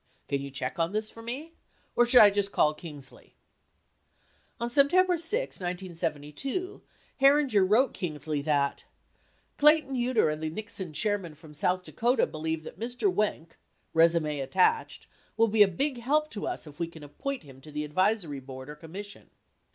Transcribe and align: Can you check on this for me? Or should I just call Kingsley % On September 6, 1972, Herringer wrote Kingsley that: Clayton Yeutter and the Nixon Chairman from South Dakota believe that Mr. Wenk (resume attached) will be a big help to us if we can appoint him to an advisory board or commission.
Can 0.27 0.41
you 0.41 0.49
check 0.49 0.79
on 0.79 0.93
this 0.93 1.11
for 1.11 1.21
me? 1.21 1.53
Or 1.95 2.07
should 2.07 2.21
I 2.21 2.31
just 2.31 2.51
call 2.51 2.73
Kingsley 2.73 3.35
% 4.01 4.59
On 4.59 4.67
September 4.67 5.15
6, 5.15 5.59
1972, 5.59 6.81
Herringer 7.21 7.63
wrote 7.63 7.93
Kingsley 7.93 8.41
that: 8.41 8.83
Clayton 9.59 9.93
Yeutter 9.93 10.29
and 10.33 10.41
the 10.41 10.49
Nixon 10.49 10.91
Chairman 10.91 11.35
from 11.35 11.53
South 11.53 11.83
Dakota 11.83 12.25
believe 12.25 12.63
that 12.63 12.79
Mr. 12.79 13.13
Wenk 13.13 13.59
(resume 13.93 14.39
attached) 14.39 15.05
will 15.37 15.47
be 15.49 15.61
a 15.61 15.67
big 15.67 15.99
help 15.99 16.31
to 16.31 16.47
us 16.47 16.65
if 16.65 16.79
we 16.79 16.87
can 16.87 17.03
appoint 17.03 17.43
him 17.43 17.61
to 17.61 17.69
an 17.69 17.83
advisory 17.83 18.39
board 18.39 18.71
or 18.71 18.75
commission. 18.75 19.29